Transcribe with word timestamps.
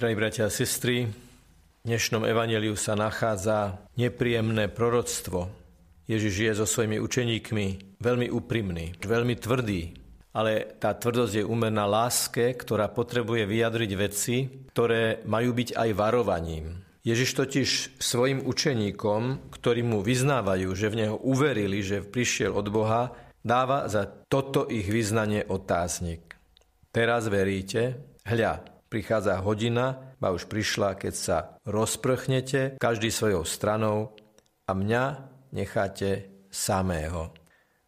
Drahí 0.00 0.16
bratia 0.16 0.48
a 0.48 0.50
sestry, 0.50 1.04
v 1.04 1.84
dnešnom 1.84 2.24
evaneliu 2.24 2.72
sa 2.72 2.96
nachádza 2.96 3.84
nepríjemné 4.00 4.72
proroctvo. 4.72 5.52
Ježiš 6.08 6.34
je 6.40 6.52
so 6.56 6.64
svojimi 6.64 6.96
učeníkmi 6.96 8.00
veľmi 8.00 8.32
úprimný, 8.32 8.96
veľmi 8.96 9.36
tvrdý, 9.36 9.92
ale 10.32 10.72
tá 10.80 10.96
tvrdosť 10.96 11.44
je 11.44 11.44
úmerná 11.44 11.84
láske, 11.84 12.56
ktorá 12.56 12.88
potrebuje 12.88 13.44
vyjadriť 13.44 13.90
veci, 14.00 14.48
ktoré 14.72 15.20
majú 15.28 15.52
byť 15.52 15.76
aj 15.76 15.90
varovaním. 15.92 16.80
Ježiš 17.04 17.36
totiž 17.36 17.68
svojim 18.00 18.40
učeníkom, 18.48 19.52
ktorí 19.52 19.84
mu 19.84 20.00
vyznávajú, 20.00 20.72
že 20.72 20.88
v 20.88 20.96
neho 21.04 21.20
uverili, 21.20 21.84
že 21.84 22.00
prišiel 22.00 22.56
od 22.56 22.72
Boha, 22.72 23.12
dáva 23.44 23.84
za 23.84 24.08
toto 24.32 24.64
ich 24.64 24.88
vyznanie 24.88 25.44
otáznik. 25.44 26.40
Teraz 26.88 27.28
veríte? 27.28 28.00
Hľa, 28.24 28.79
Prichádza 28.90 29.38
hodina, 29.38 30.18
ba 30.18 30.34
už 30.34 30.50
prišla, 30.50 30.98
keď 30.98 31.14
sa 31.14 31.36
rozprchnete, 31.62 32.82
každý 32.82 33.14
svojou 33.14 33.46
stranou 33.46 34.18
a 34.66 34.74
mňa 34.74 35.04
necháte 35.54 36.26
samého. 36.50 37.30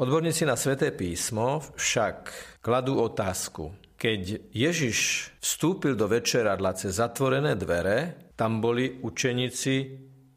Odborníci 0.00 0.48
na 0.48 0.56
sväté 0.56 0.96
písmo 0.96 1.60
však 1.76 2.32
kladú 2.64 2.96
otázku. 2.96 3.76
Keď 4.00 4.52
Ježiš 4.56 5.28
vstúpil 5.36 6.00
do 6.00 6.08
večeradla 6.08 6.72
cez 6.72 6.96
zatvorené 6.96 7.60
dvere, 7.60 8.32
tam 8.32 8.64
boli 8.64 8.96
učeníci 8.96 9.74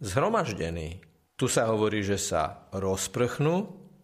zhromaždení. 0.03 0.99
Tu 1.39 1.47
sa 1.47 1.71
hovorí, 1.71 2.03
že 2.03 2.19
sa 2.19 2.67
rozprchnú 2.75 3.55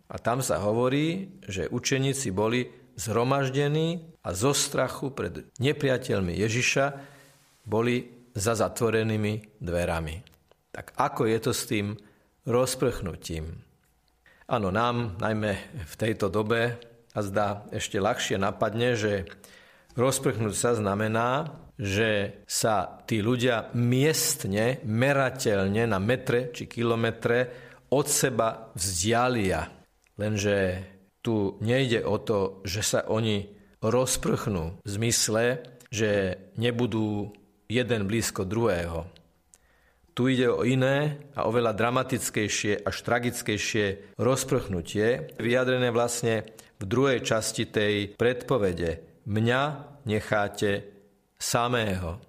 a 0.08 0.16
tam 0.24 0.40
sa 0.40 0.64
hovorí, 0.64 1.36
že 1.44 1.68
učeníci 1.68 2.32
boli 2.32 2.85
zhromaždení 2.96 4.16
a 4.24 4.32
zo 4.32 4.52
strachu 4.52 5.12
pred 5.12 5.48
nepriateľmi 5.60 6.36
Ježiša 6.36 6.86
boli 7.68 8.08
za 8.36 8.56
zatvorenými 8.56 9.62
dverami. 9.64 10.16
Tak 10.72 10.96
ako 11.00 11.28
je 11.28 11.40
to 11.40 11.52
s 11.56 11.64
tým 11.68 11.96
rozprchnutím? 12.44 13.64
Áno, 14.46 14.70
nám, 14.70 15.18
najmä 15.20 15.52
v 15.88 15.96
tejto 15.98 16.30
dobe, 16.30 16.78
a 17.16 17.20
zdá 17.24 17.64
ešte 17.72 17.98
ľahšie 17.98 18.36
napadne, 18.36 19.00
že 19.00 19.24
rozprchnúť 19.96 20.56
sa 20.56 20.76
znamená, 20.76 21.56
že 21.80 22.44
sa 22.44 23.00
tí 23.08 23.24
ľudia 23.24 23.72
miestne, 23.72 24.84
merateľne 24.84 25.88
na 25.88 26.00
metre 26.04 26.52
či 26.52 26.68
kilometre 26.68 27.52
od 27.88 28.06
seba 28.12 28.76
vzdialia. 28.76 29.64
Lenže 30.20 30.56
tu 31.26 31.58
nejde 31.58 32.06
o 32.06 32.22
to, 32.22 32.62
že 32.62 32.86
sa 32.86 33.02
oni 33.10 33.50
rozprchnú 33.82 34.78
v 34.86 34.88
zmysle, 34.88 35.66
že 35.90 36.38
nebudú 36.62 37.34
jeden 37.66 38.06
blízko 38.06 38.46
druhého. 38.46 39.10
Tu 40.16 40.38
ide 40.38 40.48
o 40.48 40.64
iné 40.64 41.20
a 41.36 41.50
oveľa 41.50 41.76
dramatickejšie 41.76 42.86
až 42.86 42.96
tragickejšie 43.04 44.16
rozprchnutie, 44.16 45.36
vyjadrené 45.42 45.92
vlastne 45.92 46.48
v 46.80 46.84
druhej 46.88 47.20
časti 47.26 47.68
tej 47.68 48.16
predpovede. 48.16 49.26
Mňa 49.28 49.62
necháte 50.08 50.88
samého. 51.36 52.22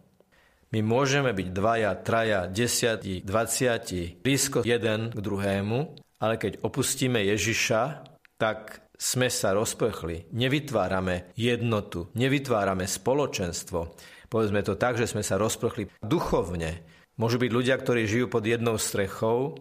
My 0.75 0.83
môžeme 0.83 1.31
byť 1.31 1.49
dvaja, 1.55 1.93
traja, 2.03 2.41
desiatí, 2.51 3.23
dvaciati, 3.23 4.19
blízko 4.19 4.67
jeden 4.67 5.15
k 5.15 5.19
druhému, 5.23 5.79
ale 6.19 6.35
keď 6.43 6.67
opustíme 6.67 7.23
Ježiša, 7.23 8.03
tak 8.37 8.83
sme 8.97 9.29
sa 9.29 9.53
rozprchli, 9.53 10.33
nevytvárame 10.33 11.33
jednotu, 11.37 12.09
nevytvárame 12.17 12.89
spoločenstvo. 12.89 13.93
Povedzme 14.27 14.65
to 14.65 14.75
tak, 14.75 14.97
že 14.97 15.07
sme 15.07 15.23
sa 15.23 15.37
rozprchli 15.39 15.93
duchovne. 16.03 16.83
Môžu 17.17 17.41
byť 17.41 17.51
ľudia, 17.53 17.77
ktorí 17.77 18.09
žijú 18.09 18.27
pod 18.29 18.45
jednou 18.45 18.77
strechou, 18.77 19.57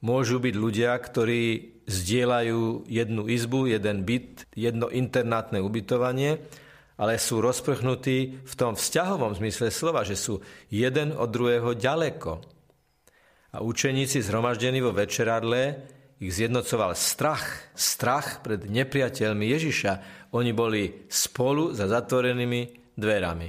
môžu 0.00 0.40
byť 0.40 0.54
ľudia, 0.56 0.92
ktorí 0.98 1.42
zdieľajú 1.88 2.84
jednu 2.84 3.22
izbu, 3.24 3.72
jeden 3.72 4.04
byt, 4.04 4.44
jedno 4.52 4.92
internátne 4.92 5.64
ubytovanie, 5.64 6.44
ale 6.98 7.16
sú 7.16 7.38
rozprchnutí 7.40 8.44
v 8.44 8.54
tom 8.58 8.74
vzťahovom 8.74 9.38
zmysle 9.38 9.70
slova, 9.70 10.02
že 10.02 10.18
sú 10.18 10.42
jeden 10.68 11.14
od 11.14 11.30
druhého 11.30 11.72
ďaleko. 11.78 12.42
A 13.54 13.64
učeníci 13.64 14.20
zhromaždení 14.20 14.84
vo 14.84 14.92
večeradle 14.92 15.88
ich 16.18 16.34
zjednocoval 16.34 16.98
strach, 16.98 17.46
strach 17.78 18.42
pred 18.42 18.66
nepriateľmi 18.66 19.46
Ježiša. 19.46 19.92
Oni 20.34 20.50
boli 20.50 21.06
spolu 21.06 21.70
za 21.70 21.86
zatvorenými 21.86 22.94
dverami. 22.98 23.48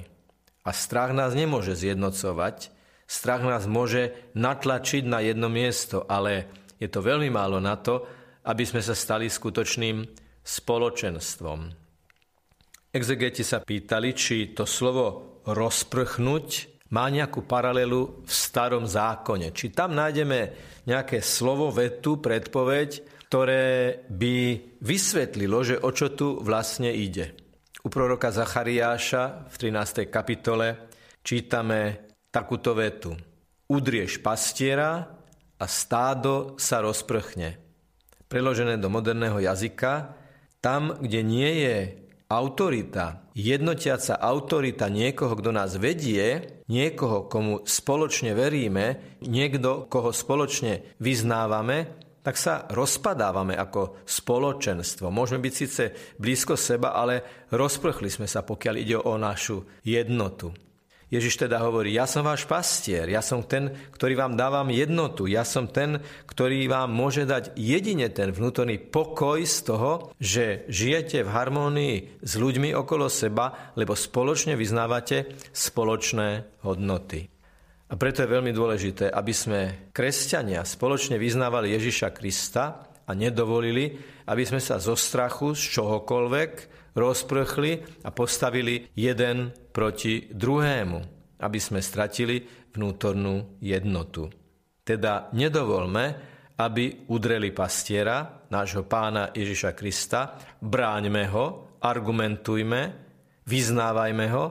A 0.66 0.70
strach 0.70 1.18
nás 1.18 1.34
nemôže 1.34 1.74
zjednocovať, 1.74 2.70
strach 3.10 3.42
nás 3.42 3.66
môže 3.66 4.14
natlačiť 4.38 5.02
na 5.02 5.26
jedno 5.26 5.50
miesto, 5.50 6.06
ale 6.06 6.46
je 6.78 6.86
to 6.86 7.02
veľmi 7.02 7.34
málo 7.34 7.58
na 7.58 7.74
to, 7.74 8.06
aby 8.46 8.64
sme 8.64 8.86
sa 8.86 8.94
stali 8.94 9.26
skutočným 9.26 10.06
spoločenstvom. 10.46 11.60
Exegeti 12.90 13.42
sa 13.46 13.62
pýtali, 13.62 14.14
či 14.14 14.54
to 14.54 14.66
slovo 14.70 15.42
rozprchnúť 15.46 16.79
má 16.90 17.06
nejakú 17.10 17.46
paralelu 17.46 18.26
v 18.26 18.32
starom 18.32 18.86
zákone. 18.86 19.54
Či 19.54 19.74
tam 19.74 19.94
nájdeme 19.94 20.40
nejaké 20.90 21.22
slovo, 21.22 21.70
vetu, 21.70 22.18
predpoveď, 22.18 22.90
ktoré 23.30 24.02
by 24.10 24.36
vysvetlilo, 24.82 25.62
že 25.62 25.78
o 25.78 25.94
čo 25.94 26.10
tu 26.18 26.42
vlastne 26.42 26.90
ide. 26.90 27.38
U 27.86 27.88
proroka 27.88 28.34
Zachariáša 28.34 29.48
v 29.48 29.56
13. 29.56 30.10
kapitole 30.10 30.90
čítame 31.22 32.10
takúto 32.34 32.74
vetu. 32.74 33.14
Udrieš 33.70 34.18
pastiera 34.26 35.06
a 35.62 35.66
stádo 35.70 36.58
sa 36.58 36.82
rozprchne. 36.82 37.62
Preložené 38.26 38.82
do 38.82 38.90
moderného 38.90 39.38
jazyka, 39.38 40.18
tam, 40.60 40.98
kde 40.98 41.22
nie 41.22 41.52
je 41.64 41.78
autorita, 42.30 43.26
jednotiaca 43.34 44.22
autorita 44.22 44.86
niekoho, 44.86 45.34
kto 45.34 45.50
nás 45.50 45.82
vedie, 45.82 46.62
niekoho, 46.70 47.26
komu 47.26 47.66
spoločne 47.66 48.38
veríme, 48.38 49.18
niekto, 49.26 49.90
koho 49.90 50.14
spoločne 50.14 50.94
vyznávame, 51.02 51.98
tak 52.22 52.38
sa 52.38 52.70
rozpadávame 52.70 53.58
ako 53.58 54.06
spoločenstvo. 54.06 55.10
Môžeme 55.10 55.42
byť 55.42 55.54
síce 55.58 55.84
blízko 56.22 56.54
seba, 56.54 56.94
ale 56.94 57.48
rozprchli 57.50 58.14
sme 58.14 58.30
sa, 58.30 58.46
pokiaľ 58.46 58.76
ide 58.78 58.98
o 59.02 59.18
našu 59.18 59.66
jednotu. 59.82 60.54
Ježiš 61.10 61.42
teda 61.42 61.58
hovorí, 61.66 61.98
ja 61.98 62.06
som 62.06 62.22
váš 62.22 62.46
pastier, 62.46 63.10
ja 63.10 63.26
som 63.26 63.42
ten, 63.42 63.74
ktorý 63.90 64.14
vám 64.14 64.38
dávam 64.38 64.70
jednotu, 64.70 65.26
ja 65.26 65.42
som 65.42 65.66
ten, 65.66 65.98
ktorý 66.30 66.70
vám 66.70 66.94
môže 66.94 67.26
dať 67.26 67.58
jedine 67.58 68.14
ten 68.14 68.30
vnútorný 68.30 68.78
pokoj 68.78 69.42
z 69.42 69.58
toho, 69.66 70.14
že 70.22 70.70
žijete 70.70 71.26
v 71.26 71.34
harmónii 71.34 71.96
s 72.22 72.34
ľuďmi 72.38 72.78
okolo 72.78 73.10
seba, 73.10 73.74
lebo 73.74 73.98
spoločne 73.98 74.54
vyznávate 74.54 75.34
spoločné 75.50 76.62
hodnoty. 76.62 77.26
A 77.90 77.98
preto 77.98 78.22
je 78.22 78.30
veľmi 78.30 78.54
dôležité, 78.54 79.10
aby 79.10 79.34
sme 79.34 79.90
kresťania 79.90 80.62
spoločne 80.62 81.18
vyznávali 81.18 81.74
Ježiša 81.74 82.14
Krista 82.14 82.86
a 82.86 83.12
nedovolili, 83.18 83.98
aby 84.30 84.46
sme 84.46 84.62
sa 84.62 84.78
zo 84.78 84.94
strachu 84.94 85.58
z 85.58 85.74
čohokoľvek 85.74 86.79
rozprchli 87.00 88.04
a 88.04 88.12
postavili 88.12 88.92
jeden 88.94 89.56
proti 89.72 90.28
druhému, 90.28 91.00
aby 91.40 91.60
sme 91.60 91.80
stratili 91.80 92.44
vnútornú 92.76 93.58
jednotu. 93.64 94.28
Teda 94.84 95.32
nedovolme, 95.32 96.06
aby 96.60 97.08
udreli 97.08 97.56
pastiera, 97.56 98.44
nášho 98.52 98.84
pána 98.84 99.32
Ježiša 99.32 99.72
Krista, 99.72 100.36
bráňme 100.60 101.24
ho, 101.32 101.78
argumentujme, 101.80 102.82
vyznávajme 103.48 104.26
ho, 104.36 104.46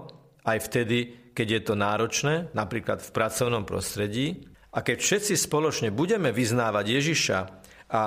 aj 0.49 0.59
vtedy, 0.65 0.99
keď 1.37 1.47
je 1.53 1.61
to 1.61 1.75
náročné, 1.77 2.35
napríklad 2.57 3.05
v 3.05 3.11
pracovnom 3.13 3.69
prostredí. 3.69 4.49
A 4.73 4.81
keď 4.81 4.99
všetci 5.05 5.35
spoločne 5.37 5.89
budeme 5.93 6.33
vyznávať 6.33 6.87
Ježiša 6.89 7.39
a 7.93 8.03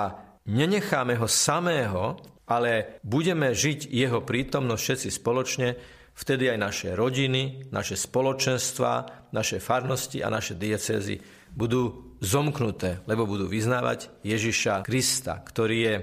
nenecháme 0.50 1.14
ho 1.14 1.30
samého, 1.30 2.18
ale 2.58 3.00
budeme 3.00 3.56
žiť 3.56 3.88
jeho 3.88 4.20
prítomnosť 4.20 4.82
všetci 4.82 5.08
spoločne, 5.08 5.68
vtedy 6.12 6.52
aj 6.52 6.58
naše 6.60 6.88
rodiny, 6.92 7.72
naše 7.72 7.96
spoločenstva, 7.96 8.92
naše 9.32 9.58
farnosti 9.58 10.20
a 10.20 10.28
naše 10.28 10.54
diecézy 10.60 11.16
budú 11.52 12.14
zomknuté, 12.20 13.00
lebo 13.08 13.24
budú 13.24 13.48
vyznávať 13.48 14.12
Ježiša 14.24 14.84
Krista, 14.84 15.40
ktorý 15.40 15.78
je 15.80 15.94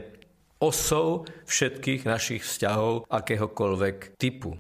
osou 0.60 1.24
všetkých 1.48 2.04
našich 2.04 2.44
vzťahov 2.44 3.08
akéhokoľvek 3.08 4.20
typu. 4.20 4.60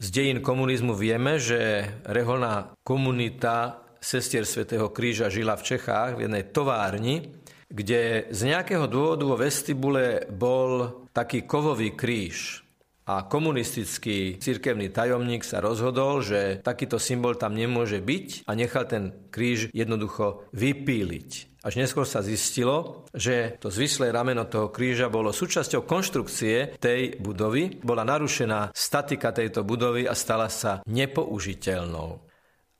Z 0.00 0.06
dejín 0.12 0.40
komunizmu 0.40 0.96
vieme, 0.96 1.36
že 1.40 1.88
reholná 2.08 2.72
komunita 2.84 3.84
sestier 4.00 4.48
svätého 4.48 4.88
Kríža 4.88 5.28
žila 5.28 5.60
v 5.60 5.76
Čechách 5.76 6.16
v 6.16 6.24
jednej 6.24 6.44
továrni, 6.48 7.39
kde 7.70 8.28
z 8.34 8.40
nejakého 8.50 8.90
dôvodu 8.90 9.24
vo 9.24 9.38
vestibule 9.38 10.26
bol 10.26 11.06
taký 11.14 11.46
kovový 11.46 11.94
kríž. 11.94 12.66
A 13.10 13.26
komunistický 13.26 14.38
cirkevný 14.38 14.94
tajomník 14.94 15.42
sa 15.42 15.58
rozhodol, 15.58 16.22
že 16.22 16.62
takýto 16.62 17.02
symbol 17.02 17.34
tam 17.34 17.58
nemôže 17.58 17.98
byť 17.98 18.46
a 18.46 18.54
nechal 18.54 18.86
ten 18.86 19.10
kríž 19.34 19.74
jednoducho 19.74 20.46
vypíliť. 20.54 21.50
Až 21.60 21.76
neskôr 21.76 22.06
sa 22.06 22.22
zistilo, 22.24 23.04
že 23.12 23.58
to 23.60 23.68
zvislé 23.68 24.14
rameno 24.14 24.48
toho 24.48 24.72
kríža 24.72 25.12
bolo 25.12 25.34
súčasťou 25.34 25.84
konštrukcie 25.84 26.80
tej 26.80 27.18
budovy, 27.20 27.82
bola 27.82 28.06
narušená 28.06 28.72
statika 28.72 29.34
tejto 29.34 29.66
budovy 29.66 30.08
a 30.08 30.14
stala 30.16 30.48
sa 30.48 30.80
nepoužiteľnou. 30.86 32.29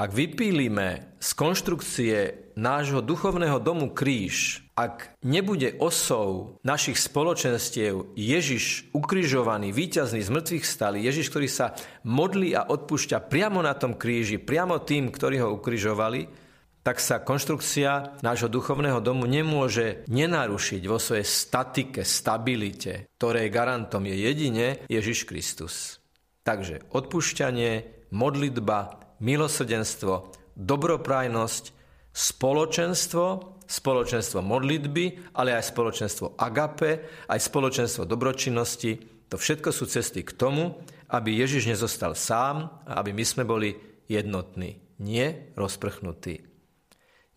Ak 0.01 0.17
vypílime 0.17 1.21
z 1.21 1.31
konštrukcie 1.37 2.17
nášho 2.57 3.05
duchovného 3.05 3.61
domu 3.61 3.93
kríž, 3.93 4.65
ak 4.73 5.13
nebude 5.21 5.77
osou 5.77 6.57
našich 6.65 6.97
spoločenstiev 6.97 8.17
Ježiš 8.17 8.89
ukrižovaný, 8.97 9.77
víťazný, 9.77 10.25
z 10.25 10.33
mŕtvych 10.33 10.65
stali, 10.65 11.05
Ježiš, 11.05 11.29
ktorý 11.29 11.49
sa 11.53 11.77
modlí 12.09 12.57
a 12.57 12.65
odpúšťa 12.73 13.29
priamo 13.29 13.61
na 13.61 13.77
tom 13.77 13.93
kríži, 13.93 14.41
priamo 14.41 14.81
tým, 14.81 15.13
ktorí 15.13 15.45
ho 15.45 15.53
ukrižovali, 15.61 16.33
tak 16.81 16.97
sa 16.97 17.21
konštrukcia 17.21 18.25
nášho 18.25 18.49
duchovného 18.49 19.05
domu 19.05 19.29
nemôže 19.29 20.09
nenarušiť 20.09 20.83
vo 20.89 20.97
svojej 20.97 21.29
statike, 21.29 22.09
stabilite, 22.09 23.05
ktorej 23.21 23.53
garantom 23.53 24.09
je 24.09 24.17
jedine 24.17 24.67
Ježiš 24.89 25.29
Kristus. 25.29 26.01
Takže 26.41 26.89
odpúšťanie, 26.89 28.01
modlitba, 28.17 29.10
milosrdenstvo, 29.21 30.33
dobroprajnosť, 30.57 31.65
spoločenstvo, 32.11 33.25
spoločenstvo 33.71 34.43
modlitby, 34.43 35.37
ale 35.39 35.55
aj 35.55 35.71
spoločenstvo 35.71 36.35
agape, 36.35 37.25
aj 37.31 37.39
spoločenstvo 37.39 38.03
dobročinnosti. 38.03 39.23
To 39.31 39.39
všetko 39.39 39.71
sú 39.71 39.87
cesty 39.87 40.27
k 40.27 40.35
tomu, 40.35 40.75
aby 41.15 41.39
Ježiš 41.39 41.71
nezostal 41.71 42.19
sám 42.19 42.83
a 42.83 42.99
aby 42.99 43.15
my 43.15 43.23
sme 43.23 43.47
boli 43.47 43.79
jednotní, 44.11 44.83
nie 44.99 45.55
rozprchnutí. 45.55 46.43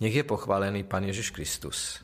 Nech 0.01 0.15
je 0.17 0.25
pochválený 0.25 0.89
Pán 0.89 1.05
Ježiš 1.05 1.29
Kristus. 1.29 2.01